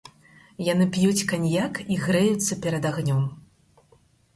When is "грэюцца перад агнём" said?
2.07-3.23